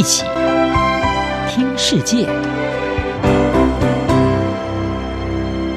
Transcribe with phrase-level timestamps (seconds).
[0.00, 0.24] 一起
[1.46, 2.24] 听世界，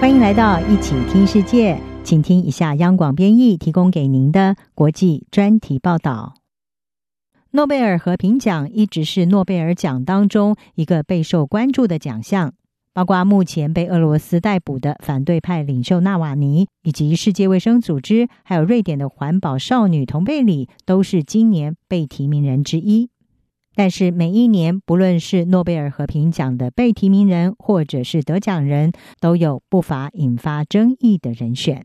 [0.00, 6.32] 欢迎来到一起听世界，请听一下央广编译提供给您的国际专题报道。
[7.50, 12.54] 诺贝尔和平奖一直是诺贝尔奖当中一个备受关注的奖项。
[12.94, 23.10] 包括目前被俄罗斯逮捕的反对派领袖纳瓦尼，以及世界卫生组织，还有瑞典的环保少女童贝里，都是今年被提名人之一。
[23.76, 28.90] 但是每一年，不论是诺贝尔和平奖的被提名人，或者是得奖人，
[29.20, 31.84] 都有不乏引发争议的人选。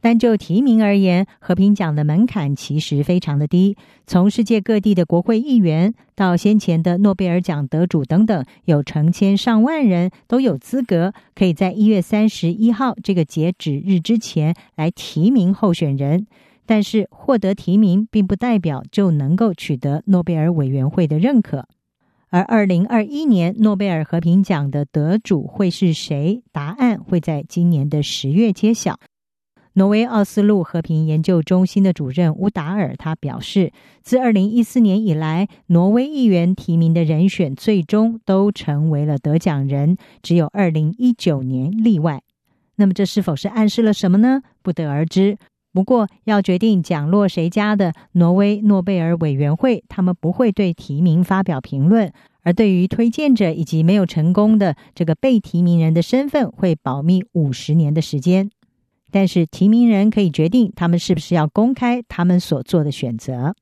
[0.00, 3.76] 但就提名而言，和平奖的门槛其实非常的低。
[4.06, 16.28] 从世界各地的国会议员到先前的诺贝尔奖得主等等，有成千上万人都有资格，可以在一月三十一号这个截止日之前来提名候选人。
[16.66, 21.66] 但是获得提名，并不代表就能够取得诺贝尔委员会的认可。
[22.28, 26.42] 而二零二一年诺贝尔和平奖的得主会是谁？
[26.52, 28.98] 答案会在今年的十月揭晓。
[29.74, 42.22] 挪威奥斯陆和平研究中心的主任乌达尔他表示，自二零一四年以来，挪威议员提名的人选最终都成为了得奖人，只有二零一九年例外。
[42.76, 44.42] 那么这是否是暗示了什么呢？
[44.62, 45.38] 不得而知。
[45.76, 52.10] 不过要决定奖落谁家的挪威诺贝尔委员会，他们不会对提名发表评论，
[52.40, 58.50] 而对于推荐者以及没有成功的这个被提名人的身份，会保密五十年的时间。
[59.10, 63.54] 但是提名人可以决定他们是不是要公开他们所做的选择。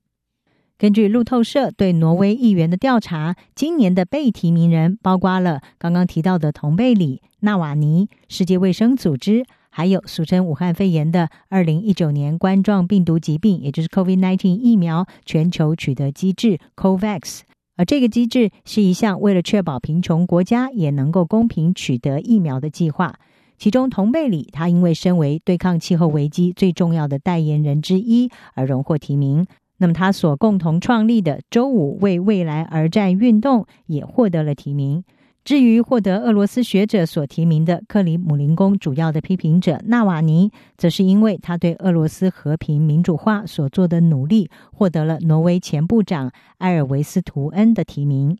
[0.77, 9.45] 根据路透社对挪威议员的调查，今年的被提名人包括了刚刚提到的同贝里、纳瓦尼、世界卫生组织，
[9.77, 17.41] 还有俗称武汉肺炎的二零一九年冠状病毒疾病，也就是 COVID-19 疫苗全球取得机制 COVAX。
[17.75, 23.19] 而这个机制是一项为了确保贫穷国家也能够公平取得疫苗的计划。
[23.57, 29.45] 其中，同贝里他因为身为对抗气候危机最重要的代言人之一而荣获提名。
[29.79, 35.03] 那么，他所共同创立的“周五为未来而战”运动也获得了提名。
[35.45, 48.35] 至于获得俄罗斯学者所提名的克里姆林宫主要的批评者纳瓦尼，则是因为他对俄罗斯和平民主化所做的努力，获得了挪威前部长埃尔维斯图恩的提名。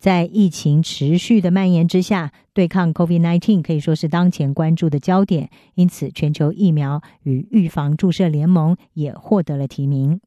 [0.00, 5.48] 在疫情持续的蔓延之下，对抗 COVID-19 可以说是当前关注的焦点。
[5.76, 10.20] 因此，全球疫苗与预防注射联盟也获得了提名。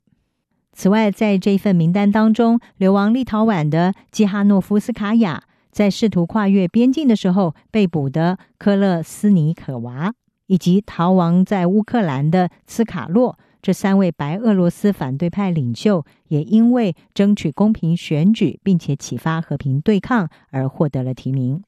[0.72, 10.14] 此外，在这份名单当中，流亡立陶宛的基哈诺夫斯卡娅，在试图跨越边境的时候被捕的科勒斯尼可娃，
[10.48, 13.38] 以及逃亡在乌克兰的茨卡洛。
[13.62, 21.62] 这三位白俄罗斯反对派领袖也因为争取公平选举，并且启发和平对抗而获得了提名。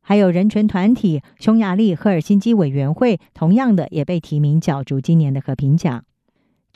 [0.00, 6.04] 还有人权团体匈牙利赫尔辛基委员会，同样的也被提名角逐今年的和平奖。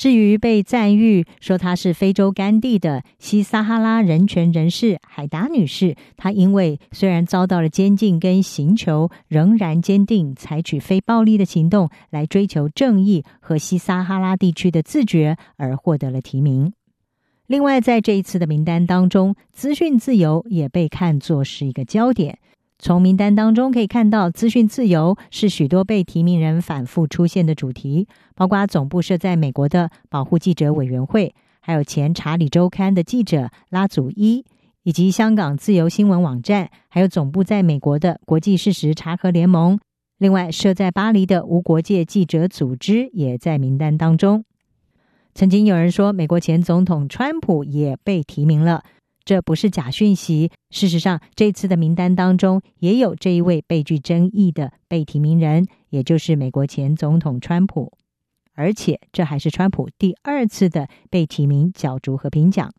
[0.01, 16.73] 至于被赞誉说她是非洲甘地的西撒哈拉人权人士海达女士，她因为虽然遭到了监禁跟刑求，仍然坚定采取非暴力的行动来追求正义和西撒哈拉地区的自决，而获得了提名。
[17.47, 22.39] 另外，在这一次的名单当中，资讯自由也被看作是一个焦点。
[22.83, 34.47] 从名单当中可以看到，资讯自由是许多被提名人反复出现的主题，包括总部设在美国的保护记者委员会，还有前查理周刊的记者拉祖伊，
[34.83, 39.79] 以及香港自由新闻网站，还有总部在美国的国际事实查核联盟。
[40.17, 44.45] 另外，设在巴黎的无国界记者组织也在名单当中。
[45.35, 48.83] 曾经有人说，美国前总统川普也被提名了。
[49.31, 50.51] 这不是假讯息。
[50.71, 57.93] 事实上，这次的名单当中也有这一位备具争议的被提名人，也就是美国前总统川普。
[58.55, 62.73] 而且，这还是川普第二次的被提名角逐和平奖。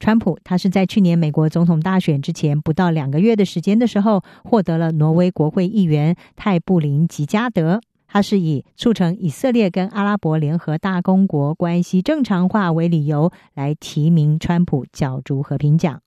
[0.00, 7.82] 川普他是在去年美国总统大选之前不到两个月的时间的时候，获得了挪威国会议员泰布林吉加德。
[8.14, 16.00] 他是以促成以色列跟阿拉伯联合大公国关系正常化为理由来提名川普角逐和平奖。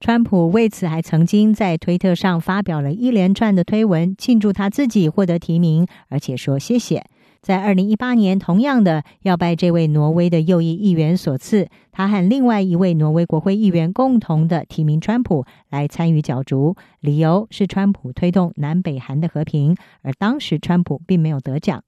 [0.00, 7.04] 川普为此还曾经在推特上发表了一连串的推文，庆祝他自己获得提名，而且说谢谢。
[7.44, 21.84] 在二零一八年，同样的要拜这位挪威的右翼议员所赐，他和另外一位挪威国会议员共同的提名川普来参与角逐，理由是川普推动南北韩的和平，而当时川普并没有得奖。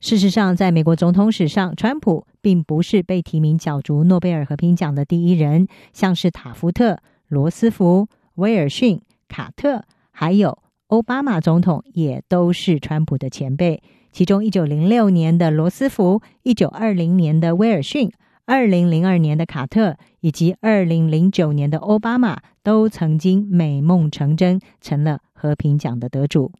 [0.00, 10.56] 事实上，在美国总统史上，川普并不是被提名角逐诺贝尔和平奖的第一人，像是塔夫特、罗斯福、威尔逊、卡特，还有
[10.86, 13.82] 奥巴马总统，也都是川普的前辈。
[14.10, 18.10] 其中，一九零六年的罗斯福，一九二零年的威尔逊，
[18.46, 26.52] 二零零二年的卡特，以及二零零九年的欧巴马，都曾经美梦成真，成了和平奖的得主。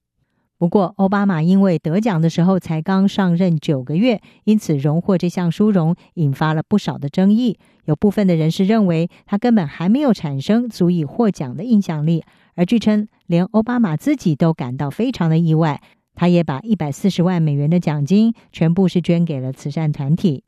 [0.59, 7.59] 不过，奥巴马因为得奖的时候才刚上任九个月，因此荣获这项殊荣，引发了不少的争议。
[7.85, 12.25] 有部分的人士认为，他根本还没有产生足以获奖的影响力，
[12.57, 15.81] 而据称，连奥巴马自己都感到非常的意外。
[16.19, 20.43] 他也把一百四十万美元的奖金全部是捐给了慈善团体。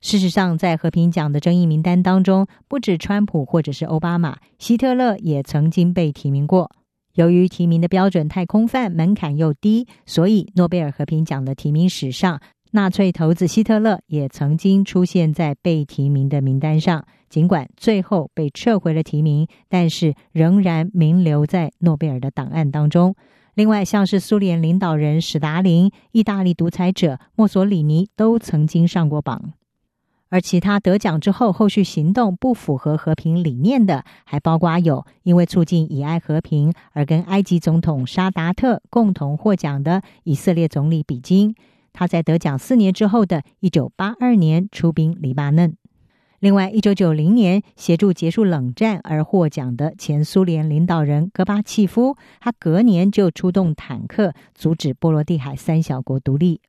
[0.00, 6.70] 事实上，在和平奖的争议名单当中，不止川普或者是奥巴马，希特勒也曾经被提名过。
[7.12, 12.40] 由于提名的标准太空泛，门槛又低，所以诺贝尔和平奖的提名史上，
[12.70, 17.04] 纳粹头子希特勒也曾经出现在被提名的名单上。
[17.28, 23.14] 尽管最后被撤回了提名，但是仍然名留在诺贝尔的档案当中。
[23.56, 29.54] 另外，像是苏联领导人史达林、意大利独裁者墨索里尼都曾经上过榜，
[30.28, 41.54] 而其他得奖之后后续行动不符合和平理念的，还包括有因为促进以爱和平而跟埃及总统沙达特共同获奖的以色列总理比金，
[41.94, 45.74] 他在得奖四年之后的一九八二年出兵黎巴嫩。
[46.40, 56.60] 另外，一九九零年协助结束冷战而获奖的前苏联领导人戈巴契夫，他隔年就出动坦克阻止波罗的海三小国独立。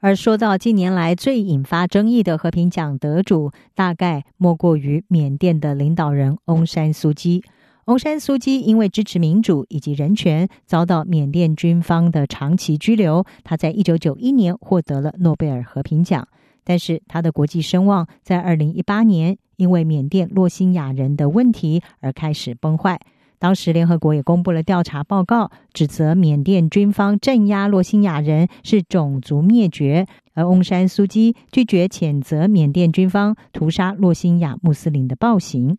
[0.00, 7.44] 而说到近年来最引发争议的和平奖得主，大概莫过于缅甸的领导人翁山苏姬。
[7.84, 13.24] 翁山苏姬因为支持民主以及人权，遭到缅甸军方的长期拘留。
[13.44, 16.26] 他在一九九一年获得了诺贝尔和平奖。
[16.64, 23.00] 但是他的国际声望在二零一八年因为缅甸洛辛亚人的问题而开始崩坏。
[23.38, 35.76] 当时联合国也公布了调查报告，指责缅甸军方镇压洛辛亚人是种族灭绝，而翁山苏姬拒绝谴责缅甸军方屠杀洛辛亚穆斯林的暴行。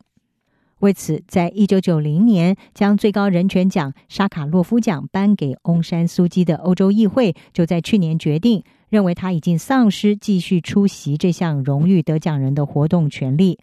[0.79, 8.61] 为此，在一九九零年将最高人权奖沙卡洛夫奖颁给翁山苏姬的欧洲议会，就在去年决定。
[8.93, 13.57] 认为他已经丧失继续出席这项荣誉得奖人的活动权利，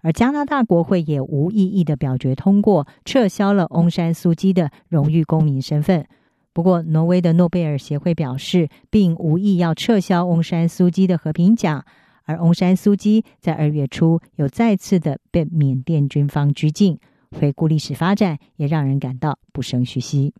[0.00, 6.04] 而加拿大国会也无异议的表决通过，撤销了翁山苏姬的荣誉公民身份。
[6.52, 11.84] 不过，挪威的诺贝尔协会表示，并无意要撤销翁山苏姬的和平奖。
[12.24, 16.98] 而翁山苏姬在二月初又再次的被缅甸军方拘禁。
[17.30, 20.34] 回顾历史发展，也让人感到不胜唏嘘。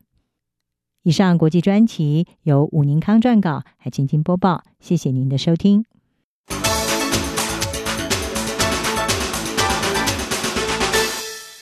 [1.04, 4.62] 以上国际专题由武宁康撰稿，还请听播报。
[4.78, 5.84] 谢谢您的收听。